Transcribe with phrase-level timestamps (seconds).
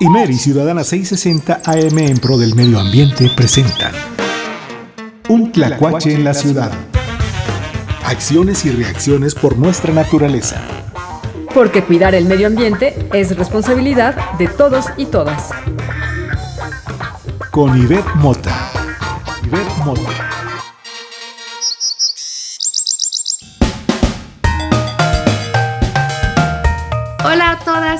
[0.00, 3.92] Imer y Ciudadana 660 AM en pro del medio ambiente presentan
[5.28, 6.70] Un tlacuache en la ciudad.
[8.04, 10.62] Acciones y reacciones por nuestra naturaleza.
[11.52, 15.50] Porque cuidar el medio ambiente es responsabilidad de todos y todas.
[17.50, 18.70] Con Ivette Mota.
[19.42, 20.27] Ivette Mota.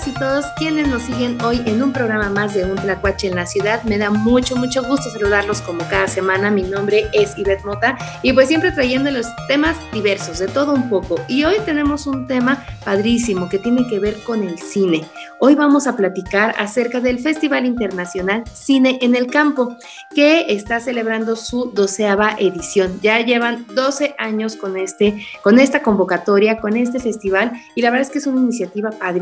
[0.07, 3.47] Y todos quienes nos siguen hoy en un programa más de Un Tlacuache en la
[3.47, 3.83] Ciudad.
[3.83, 6.51] Me da mucho, mucho gusto saludarlos como cada semana.
[6.51, 10.89] Mi nombre es Ivette Mota y pues siempre trayendo los temas diversos, de todo un
[10.89, 11.17] poco.
[11.27, 15.05] Y hoy tenemos un tema padrísimo que tiene que ver con el cine.
[15.41, 19.77] Hoy vamos a platicar acerca del Festival Internacional Cine en el Campo,
[20.15, 22.99] que está celebrando su doceava edición.
[23.03, 28.07] Ya llevan 12 años con, este, con esta convocatoria, con este festival y la verdad
[28.07, 29.18] es que es una iniciativa padrísima.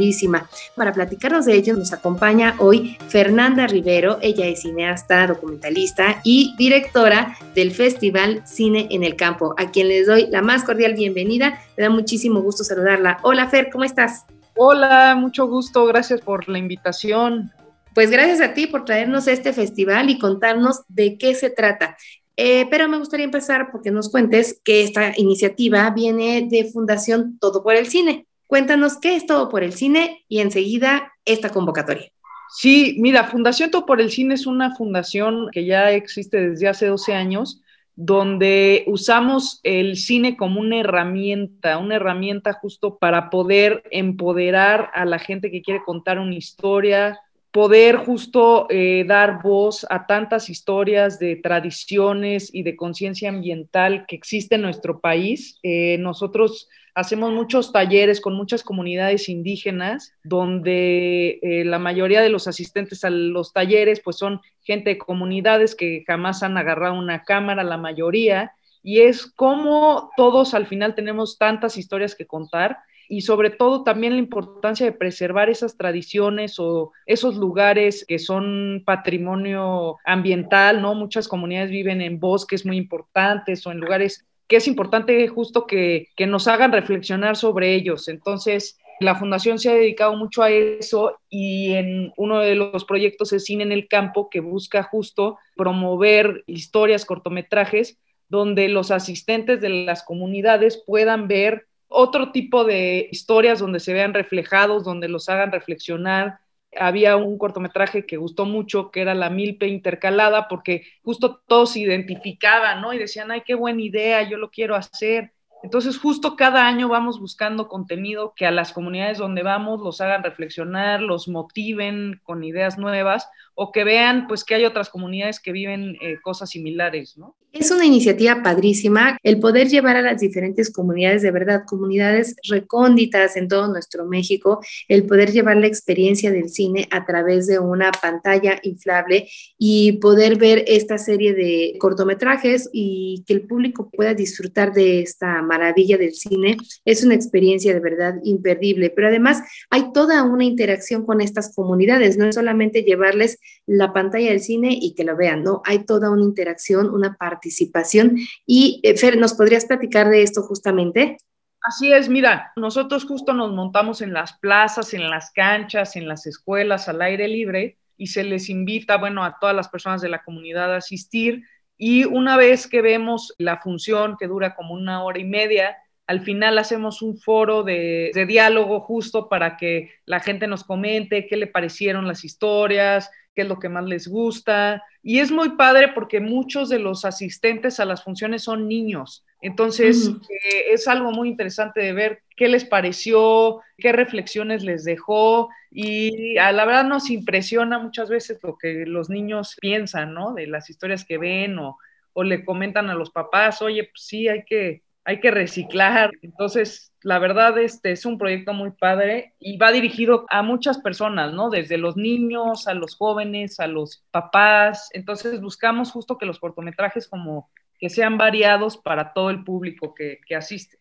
[0.74, 7.36] Para platicarnos de ello nos acompaña hoy Fernanda Rivero, ella es cineasta, documentalista y directora
[7.54, 11.60] del Festival Cine en el Campo, a quien les doy la más cordial bienvenida.
[11.76, 13.18] Me da muchísimo gusto saludarla.
[13.22, 14.26] Hola Fer, ¿cómo estás?
[14.54, 17.52] Hola, mucho gusto, gracias por la invitación.
[17.94, 21.96] Pues gracias a ti por traernos este festival y contarnos de qué se trata.
[22.36, 27.62] Eh, pero me gustaría empezar porque nos cuentes que esta iniciativa viene de Fundación Todo
[27.62, 28.26] por el Cine.
[28.46, 32.10] Cuéntanos qué es Todo por el Cine y enseguida esta convocatoria.
[32.50, 36.86] Sí, mira, Fundación Todo por el Cine es una fundación que ya existe desde hace
[36.86, 37.60] 12 años,
[37.96, 45.18] donde usamos el cine como una herramienta, una herramienta justo para poder empoderar a la
[45.18, 47.18] gente que quiere contar una historia,
[47.56, 54.14] poder justo eh, dar voz a tantas historias de tradiciones y de conciencia ambiental que
[54.14, 55.58] existe en nuestro país.
[55.62, 62.46] Eh, nosotros hacemos muchos talleres con muchas comunidades indígenas, donde eh, la mayoría de los
[62.46, 67.64] asistentes a los talleres pues son gente de comunidades que jamás han agarrado una cámara,
[67.64, 68.52] la mayoría,
[68.82, 72.76] y es como todos al final tenemos tantas historias que contar
[73.08, 78.82] y sobre todo también la importancia de preservar esas tradiciones o esos lugares que son
[78.84, 80.94] patrimonio ambiental, ¿no?
[80.94, 86.08] Muchas comunidades viven en bosques muy importantes o en lugares que es importante justo que,
[86.26, 88.08] nos hagan reflexionar sobre ellos.
[88.08, 93.32] Entonces, la fundación se ha dedicado mucho a eso y en uno de los proyectos
[93.32, 99.68] es Cine en el Campo, que busca justo promover historias, cortometrajes, donde los asistentes de
[99.68, 105.52] las comunidades puedan ver otro tipo de historias donde se vean reflejados, donde los hagan
[105.52, 106.38] reflexionar,
[106.78, 111.80] había un cortometraje que gustó mucho, que era la milpe intercalada, porque justo todos se
[111.80, 112.92] identificaban, ¿no?
[112.92, 115.32] Y decían, ay, qué buena idea, yo lo quiero hacer.
[115.62, 120.22] Entonces, justo cada año vamos buscando contenido que a las comunidades donde vamos los hagan
[120.22, 125.52] reflexionar, los motiven con ideas nuevas o que vean pues que hay otras comunidades que
[125.52, 127.36] viven eh, cosas similares, ¿no?
[127.58, 133.34] Es una iniciativa padrísima el poder llevar a las diferentes comunidades, de verdad, comunidades recónditas
[133.36, 137.92] en todo nuestro México, el poder llevar la experiencia del cine a través de una
[137.92, 144.74] pantalla inflable y poder ver esta serie de cortometrajes y que el público pueda disfrutar
[144.74, 146.58] de esta maravilla del cine.
[146.84, 149.40] Es una experiencia de verdad imperdible, pero además
[149.70, 154.76] hay toda una interacción con estas comunidades, no es solamente llevarles la pantalla del cine
[154.78, 155.62] y que lo vean, ¿no?
[155.64, 158.18] Hay toda una interacción, una participación.
[158.46, 161.18] Y eh, Fer, ¿nos podrías platicar de esto justamente?
[161.62, 166.26] Así es, mira, nosotros justo nos montamos en las plazas, en las canchas, en las
[166.26, 170.22] escuelas, al aire libre, y se les invita, bueno, a todas las personas de la
[170.22, 171.42] comunidad a asistir.
[171.76, 176.20] Y una vez que vemos la función, que dura como una hora y media, al
[176.20, 181.36] final hacemos un foro de, de, diálogo justo para que la gente nos comente qué
[181.36, 184.82] le parecieron las historias, qué es lo que más les gusta.
[185.02, 189.24] Y es muy padre porque muchos de los asistentes a las funciones son niños.
[189.42, 195.50] Entonces, eh, es algo muy interesante de ver qué les pareció, qué reflexiones les dejó.
[195.70, 200.32] Y a la verdad nos impresiona muchas veces lo que los niños piensan, ¿no?
[200.32, 201.78] De las historias que ven o,
[202.14, 206.10] o le comentan a los papás, oye, pues sí, hay que hay que reciclar.
[206.20, 211.32] Entonces, la verdad, este es un proyecto muy padre y va dirigido a muchas personas,
[211.32, 211.48] ¿no?
[211.48, 214.90] Desde los niños, a los jóvenes, a los papás.
[214.92, 217.48] Entonces, buscamos justo que los cortometrajes como
[217.78, 220.78] que sean variados para todo el público que, asiste.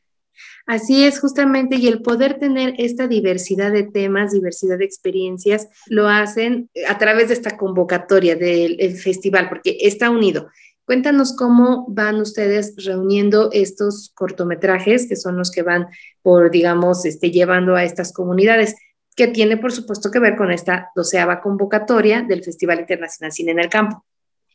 [0.65, 6.09] Así es, justamente, y el poder tener esta diversidad de temas, diversidad de experiencias, lo
[6.09, 10.49] hacen a través de esta convocatoria del festival, porque está unido
[10.85, 15.87] Cuéntanos cómo van ustedes reuniendo estos cortometrajes, que son los que van
[16.21, 18.75] por, digamos, este, llevando a estas comunidades.
[19.15, 23.59] que tiene por supuesto que ver con esta doceava convocatoria del Festival Internacional Cine en
[23.59, 24.03] el Campo.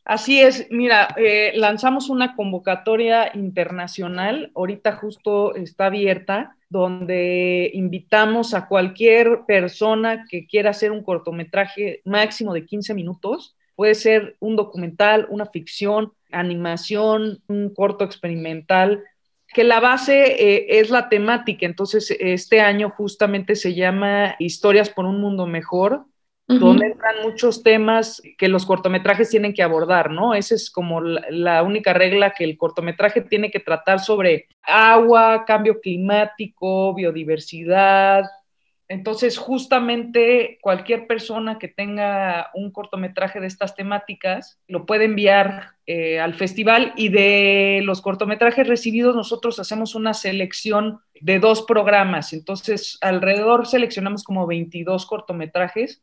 [0.05, 8.67] Así es, mira, eh, lanzamos una convocatoria internacional, ahorita justo está abierta, donde invitamos a
[8.67, 13.57] cualquier persona que quiera hacer un cortometraje máximo de 15 minutos.
[13.81, 19.03] Puede ser un documental, una ficción, animación, un corto experimental,
[19.49, 21.65] que la base eh, es la temática.
[21.65, 26.05] Entonces, este año justamente se llama Historias por un Mundo Mejor,
[26.47, 30.35] donde entran muchos temas que los cortometrajes tienen que abordar, ¿no?
[30.35, 35.81] Esa es como la, única regla que el cortometraje tiene que tratar sobre agua, cambio
[35.81, 38.25] climático, biodiversidad.
[38.91, 46.19] Entonces, justamente cualquier persona que tenga un cortometraje de estas temáticas lo puede enviar eh,
[46.19, 52.33] al festival y de los cortometrajes recibidos nosotros hacemos una selección de dos programas.
[52.33, 56.03] Entonces, alrededor seleccionamos como 22 cortometrajes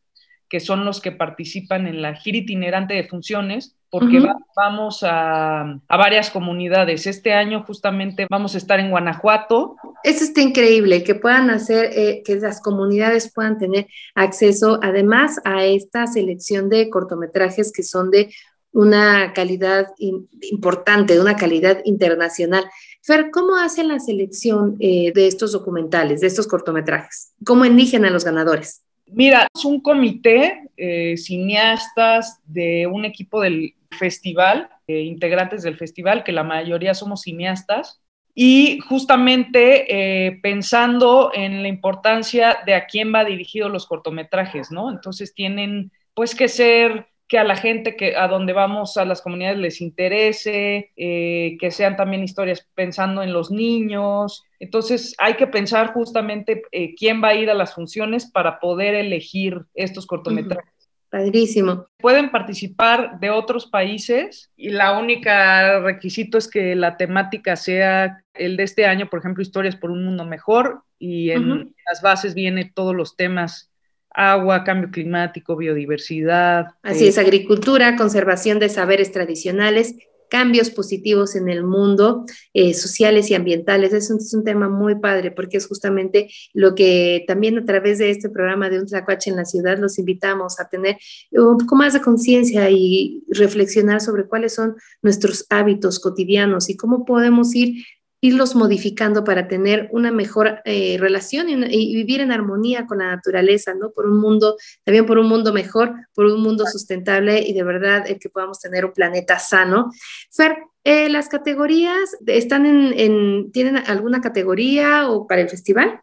[0.50, 4.20] que son los que participan en la gira itinerante de funciones, porque
[4.56, 7.08] vamos a, varias comunidades.
[7.08, 9.78] Este año justamente vamos a estar en Guanajuato.
[10.04, 15.64] Eso está increíble, que puedan hacer, eh, que las comunidades puedan tener acceso además a
[15.66, 18.30] esta selección de cortometrajes que son de
[18.74, 22.66] una calidad importante, de una calidad internacional.
[23.02, 27.32] Fer, ¿cómo hacen la selección eh, de estos documentales, de estos cortometrajes?
[27.46, 28.84] ¿Cómo eligen a los ganadores?
[29.08, 36.24] Mira, es un comité, eh, cineastas de un equipo del festival, eh, integrantes del festival,
[36.24, 38.02] que la mayoría somos cineastas,
[38.36, 39.88] y justamente
[40.28, 44.92] eh, pensando en la importancia de a quién va dirigido los cortometrajes, ¿no?
[44.92, 49.22] Entonces tienen pues que ser que a la gente que a donde vamos a las
[49.22, 54.44] comunidades les interese, eh, que sean también historias pensando en los niños.
[54.60, 58.96] Entonces hay que pensar justamente eh, quién va a ir a las funciones para poder
[58.96, 60.74] elegir estos cortometrajes.
[61.10, 61.88] Padrísimo.
[61.98, 68.58] Pueden participar de otros países y la única requisito es que la temática sea el
[68.58, 72.72] de este año, por ejemplo, Historias por un Mundo Mejor, y en las bases viene
[72.74, 73.72] todos los temas
[74.18, 76.66] agua, cambio climático, biodiversidad.
[76.82, 79.96] Así eh, es, agricultura, conservación de saberes tradicionales,
[80.30, 83.94] cambios positivos en el mundo, eh, sociales y ambientales.
[83.94, 88.00] Es un, es un, tema muy padre porque es justamente lo que también a través
[88.00, 90.98] de este programa de Un Tlacuache en la ciudad los invitamos a tener
[91.32, 97.06] un poco más de conciencia y reflexionar sobre cuáles son nuestros hábitos cotidianos y cómo
[97.06, 97.86] podemos ir
[98.20, 103.74] irlos modificando para tener una mejor eh, relación y, vivir en armonía con la naturaleza,
[103.76, 103.92] ¿no?
[103.92, 108.06] Por un mundo, también por un mundo mejor, por un mundo sustentable y de verdad
[108.08, 109.92] el que podamos tener un planeta sano.
[110.32, 116.02] Fer, eh, las categorías están en, ¿tienen alguna categoría o para el festival?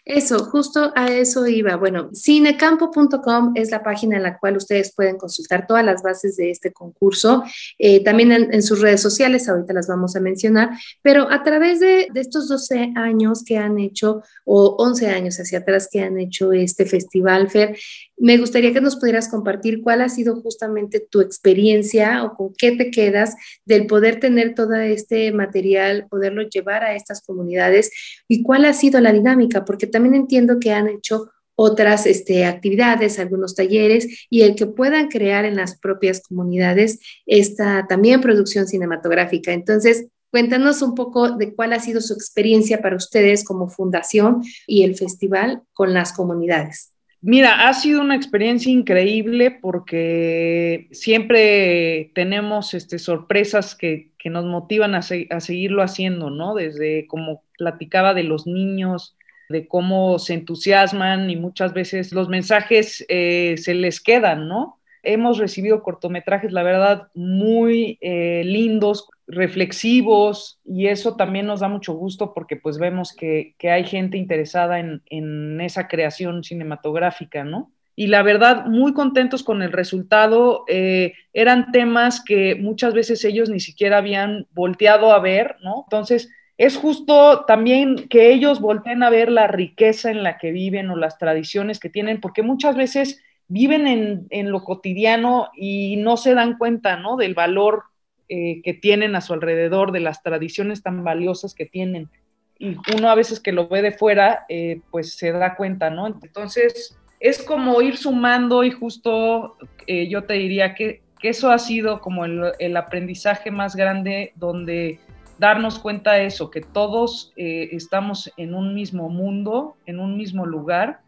[0.08, 1.76] Eso, justo a eso iba.
[1.76, 6.50] Bueno, cinecampo.com es la página en la cual ustedes pueden consultar todas las bases de
[6.50, 7.44] este concurso,
[7.78, 10.70] eh, también en, sus redes sociales, ahorita las vamos a mencionar,
[11.02, 15.90] pero a través de, estos 12 años que han hecho, o 11 años hacia atrás
[15.92, 17.76] que han hecho este festival, Fer,
[18.16, 22.72] me gustaría que nos pudieras compartir cuál ha sido justamente tu experiencia o con qué
[22.72, 27.92] te quedas del poder tener todo este material, poderlo llevar a estas comunidades
[28.26, 33.18] y cuál ha sido la dinámica, porque también entiendo que han hecho otras este, actividades,
[33.18, 39.52] algunos talleres y el que puedan crear en las propias comunidades esta también producción cinematográfica.
[39.52, 44.84] Entonces, cuéntanos un poco de cuál ha sido su experiencia para ustedes como fundación y
[44.84, 46.92] el festival con las comunidades.
[47.20, 55.00] Mira, ha sido una experiencia increíble porque siempre tenemos este, sorpresas que, nos motivan a,
[55.00, 56.54] seguirlo haciendo, ¿no?
[56.54, 59.16] Desde como platicaba de los niños,
[59.48, 64.78] de cómo se entusiasman y muchas veces los mensajes eh, se les quedan, ¿no?
[65.02, 71.94] Hemos recibido cortometrajes, la verdad, muy eh, lindos, reflexivos, y eso también nos da mucho
[71.94, 77.72] gusto porque pues vemos que, hay gente interesada en, en esa creación cinematográfica, ¿no?
[77.98, 80.62] y la verdad, muy contentos con el resultado.
[80.68, 85.82] Eh, eran temas que muchas veces ellos ni siquiera habían volteado a ver, ¿no?
[85.84, 90.90] Entonces, es justo también que ellos volteen a ver la riqueza en la que viven
[90.90, 96.34] o las tradiciones que tienen, porque muchas veces viven en, lo cotidiano y no se
[96.34, 97.16] dan cuenta, ¿no?
[97.16, 97.84] Del valor
[98.28, 102.10] eh, que tienen a su alrededor, de las tradiciones tan valiosas que tienen.
[102.58, 106.08] Y uno a veces que lo ve de fuera, eh, pues se da cuenta, ¿no?
[106.08, 112.00] Entonces, es como ir sumando y justo eh, yo te diría que, eso ha sido
[112.00, 115.00] como el, aprendizaje más grande donde
[115.38, 120.46] darnos cuenta de eso, que todos eh, estamos en un mismo mundo, en un mismo
[120.46, 121.00] lugar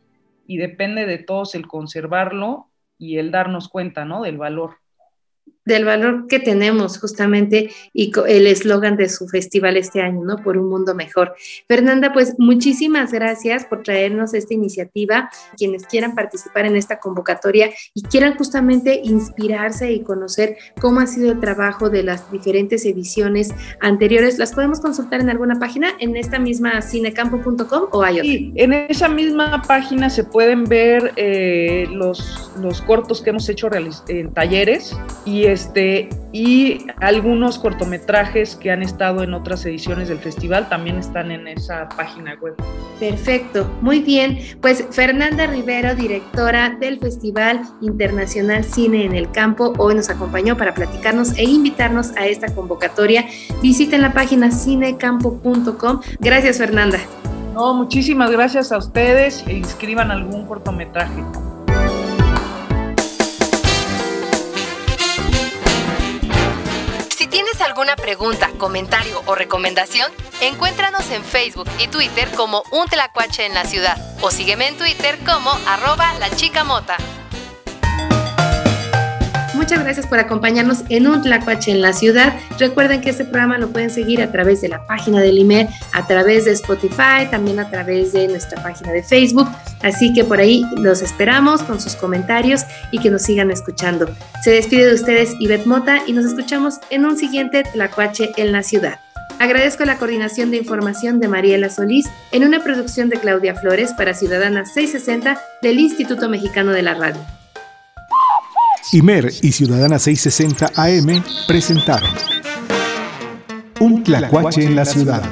[0.47, 2.69] y depende de todos el conservarlo
[2.99, 4.23] y el darnos cuenta, ¿no?
[4.23, 4.77] Del valor
[5.65, 10.37] del valor que tenemos justamente y el eslogan de su festival este año, ¿no?
[10.37, 11.35] Por un mundo mejor.
[11.69, 15.31] Fernanda, pues muchísimas gracias por traernos esta iniciativa.
[15.57, 21.33] Quienes quieran participar en esta convocatoria y quieran justamente inspirarse y conocer cómo ha sido
[21.33, 23.51] el trabajo de las diferentes ediciones
[23.81, 28.25] anteriores, las podemos consultar en alguna página, en esta misma cinecampo.com o hay otra.
[28.25, 33.69] Sí, en esa misma página se pueden ver eh, los, los cortos que hemos hecho
[34.09, 40.69] en talleres y este, y algunos cortometrajes que han estado en otras ediciones del festival
[40.69, 42.55] también están en esa página web.
[42.99, 44.39] Perfecto, muy bien.
[44.61, 50.75] Pues Fernanda Rivero, directora del Festival Internacional Cine en el Campo, hoy nos acompañó para
[50.75, 53.25] platicarnos e invitarnos a esta convocatoria.
[53.63, 56.01] Visiten la página cinecampo.com.
[56.21, 56.99] Gracias, Fernanda.
[57.55, 61.25] No, muchísimas gracias a ustedes e inscriban algún cortometraje.
[67.97, 73.97] Pregunta, comentario o recomendación, encuéntranos en Facebook y Twitter como Un Tlacuache en la Ciudad
[74.21, 76.97] o sígueme en Twitter como arroba la chica mota.
[79.55, 82.35] Muchas gracias por acompañarnos en un Tlacuache en la ciudad.
[82.59, 86.07] Recuerden que este programa lo pueden seguir a través de la página del IMER, a
[86.07, 89.49] través de Spotify, también a través de nuestra página de Facebook.
[89.83, 94.15] Así que por ahí los esperamos con sus comentarios y que nos sigan escuchando.
[94.45, 98.63] Se despide de ustedes Ivette Mota y nos escuchamos en un siguiente Tlacuache en la
[98.63, 99.01] ciudad.
[99.39, 104.13] Agradezco la coordinación de información de Mariela Solís en una producción de Claudia Flores para
[104.13, 107.21] Ciudadana 660 del Instituto Mexicano de la Radio.
[108.93, 112.11] Imer y Ciudadana 660 AM presentaron
[113.79, 115.23] Un Tlacuache en la ciudad.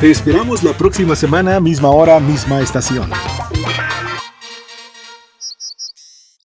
[0.00, 3.10] Te esperamos la próxima semana, misma hora, misma estación.